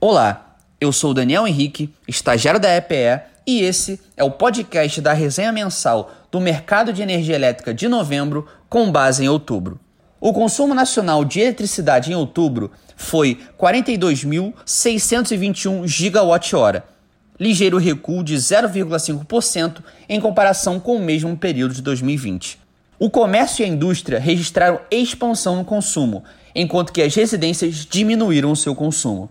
[0.00, 5.52] Olá, eu sou Daniel Henrique, estagiário da EPE, e esse é o podcast da resenha
[5.52, 9.78] mensal do mercado de energia elétrica de novembro, com base em outubro.
[10.20, 16.84] O consumo nacional de eletricidade em outubro foi 42.621 gigawatt-hora,
[17.38, 22.61] ligeiro recuo de 0,5% em comparação com o mesmo período de 2020.
[23.04, 26.22] O comércio e a indústria registraram expansão no consumo,
[26.54, 29.28] enquanto que as residências diminuíram o seu consumo.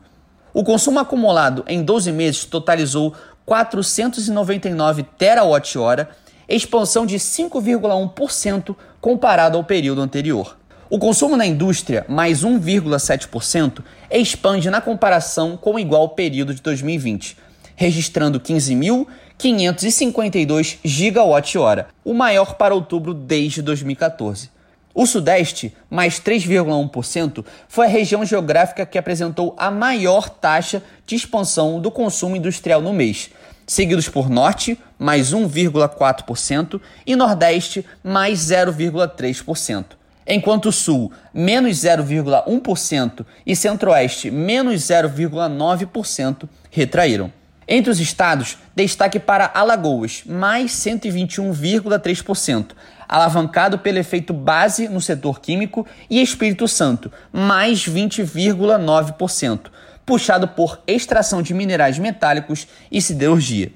[0.53, 3.15] O consumo acumulado em 12 meses totalizou
[3.45, 6.09] 499 terawatt-hora,
[6.49, 10.57] expansão de 5,1% comparado ao período anterior.
[10.89, 17.37] O consumo na indústria, mais 1,7%, expande na comparação com o igual período de 2020,
[17.81, 24.51] registrando 15.552 gigawatt-hora, o maior para outubro desde 2014.
[24.93, 31.81] O Sudeste, mais 3,1%, foi a região geográfica que apresentou a maior taxa de expansão
[31.81, 33.31] do consumo industrial no mês,
[33.65, 39.85] seguidos por Norte, mais 1,4%, e Nordeste, mais 0,3%.
[40.27, 47.40] Enquanto Sul, menos 0,1% e Centro-Oeste, menos 0,9% retraíram.
[47.67, 52.71] Entre os estados, destaque para Alagoas, mais 121,3%,
[53.07, 59.71] alavancado pelo efeito base no setor químico, e Espírito Santo, mais 20,9%,
[60.05, 63.71] puxado por extração de minerais metálicos e siderurgia.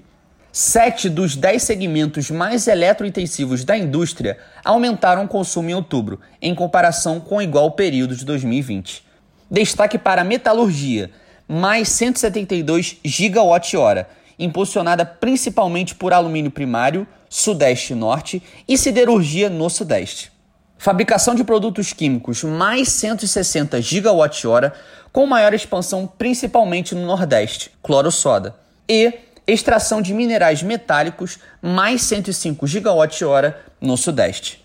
[0.52, 7.19] Sete dos dez segmentos mais eletrointensivos da indústria aumentaram o consumo em outubro, em comparação
[7.19, 9.03] com o igual período de 2020.
[9.52, 11.11] Destaque para a metalurgia,
[11.48, 14.08] mais 172 gigawatt-hora,
[14.38, 20.32] impulsionada principalmente por alumínio primário, Sudeste e Norte e siderurgia no Sudeste.
[20.78, 24.74] Fabricação de produtos químicos, mais 160 gigawatt-hora,
[25.12, 28.56] com maior expansão principalmente no Nordeste, cloro-soda.
[28.88, 29.14] E
[29.48, 34.64] extração de minerais metálicos, mais 105 gigawatt-hora no Sudeste.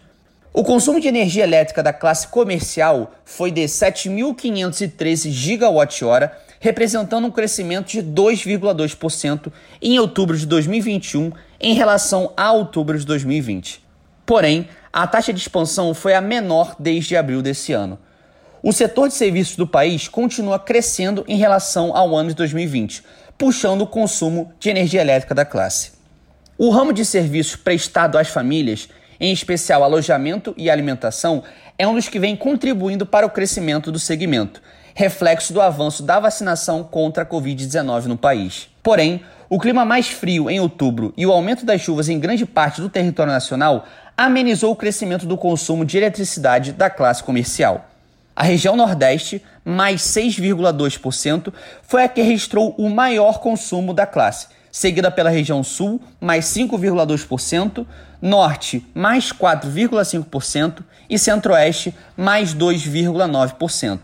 [0.53, 7.91] O consumo de energia elétrica da classe comercial foi de 7.513 gigawatt-hora, representando um crescimento
[7.91, 9.51] de 2,2%
[9.81, 13.83] em outubro de 2021 em relação a outubro de 2020.
[14.27, 17.99] Porém, a taxa de expansão foi a menor desde abril desse ano.
[18.63, 23.03] O setor de serviços do país continua crescendo em relação ao ano de 2020,
[23.39, 25.93] puxando o consumo de energia elétrica da classe.
[26.59, 28.87] O ramo de serviços prestado às famílias,
[29.19, 31.43] em especial alojamento e alimentação,
[31.79, 34.61] é um dos que vem contribuindo para o crescimento do segmento,
[34.95, 38.69] reflexo do avanço da vacinação contra a Covid-19 no país.
[38.83, 42.81] Porém, o clima mais frio em outubro e o aumento das chuvas em grande parte
[42.81, 43.85] do território nacional
[44.17, 47.87] amenizou o crescimento do consumo de eletricidade da classe comercial.
[48.37, 51.53] A região Nordeste, mais 6,2%,
[51.83, 57.87] foi a que registrou o maior consumo da classe, seguida pela região Sul, mais 5,2%,
[58.23, 64.01] Norte, mais 4,5% e Centro-Oeste, mais 2,9%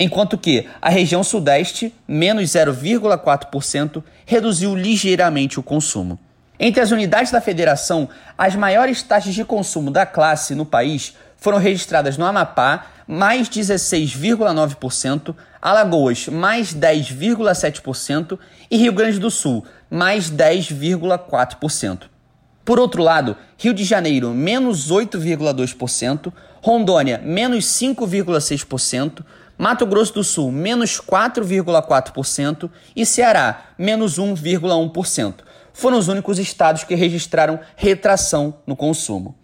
[0.00, 6.18] enquanto que a região sudeste, menos 0,4%, reduziu ligeiramente o consumo.
[6.58, 11.58] Entre as unidades da federação, as maiores taxas de consumo da classe no país foram
[11.58, 18.38] registradas no Amapá, mais 16,9%, Alagoas, mais 10,7%
[18.70, 22.04] e Rio Grande do Sul, mais 10,4%.
[22.64, 26.32] Por outro lado, Rio de Janeiro, menos 8,2%,
[26.62, 29.24] Rondônia, menos 5,6%,
[29.60, 35.34] Mato Grosso do Sul, menos 4,4% e Ceará, menos 1,1%.
[35.74, 39.34] Foram os únicos estados que registraram retração no consumo.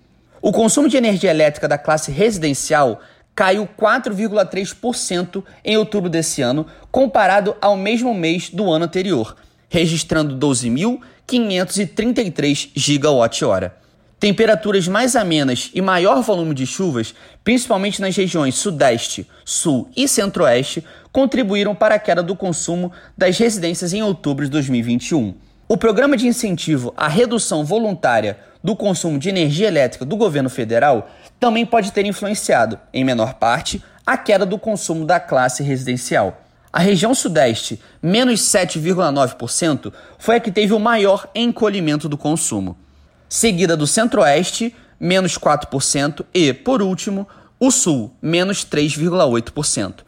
[0.40, 2.98] O consumo de energia elétrica da classe residencial
[3.34, 9.36] caiu 4,3% em outubro desse ano, comparado ao mesmo mês do ano anterior,
[9.68, 13.76] registrando 12.533 gigawatt-hora.
[14.18, 20.82] Temperaturas mais amenas e maior volume de chuvas, principalmente nas regiões Sudeste, Sul e Centro-Oeste,
[21.12, 25.34] contribuíram para a queda do consumo das residências em outubro de 2021.
[25.68, 31.10] O programa de incentivo à redução voluntária do consumo de energia elétrica do governo federal
[31.38, 36.42] também pode ter influenciado, em menor parte, a queda do consumo da classe residencial.
[36.72, 42.78] A região Sudeste, menos 7,9%, foi a que teve o maior encolhimento do consumo
[43.28, 47.26] seguida do Centro-Oeste, menos 4%, e, por último,
[47.58, 50.04] o Sul, menos 3,8%.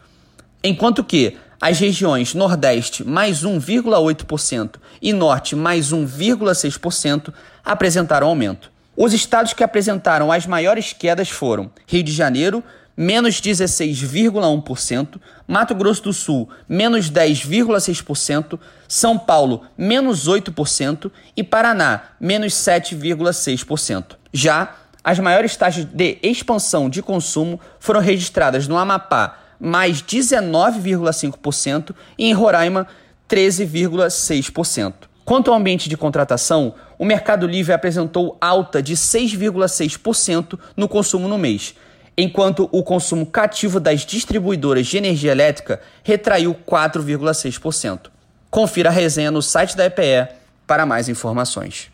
[0.63, 7.33] Enquanto que as regiões Nordeste, mais 1,8%, e Norte, mais 1,6%,
[7.63, 8.71] apresentaram aumento.
[8.95, 12.63] Os estados que apresentaram as maiores quedas foram Rio de Janeiro,
[12.99, 18.59] menos 16,1%, Mato Grosso do Sul, menos 10,6%,
[18.89, 24.17] São Paulo, menos 8% e Paraná, menos 7,6%.
[24.33, 32.25] Já as maiores taxas de expansão de consumo foram registradas no Amapá, mais 19,5%, e
[32.25, 32.85] em Roraima,
[33.29, 34.93] 13,6%.
[35.23, 41.37] Quanto ao ambiente de contratação, o Mercado Livre apresentou alta de 6,6% no consumo no
[41.37, 41.75] mês,
[42.21, 48.09] enquanto o consumo cativo das distribuidoras de energia elétrica retraiu 4,6%.
[48.49, 50.27] Confira a resenha no site da EPE
[50.65, 51.91] para mais informações.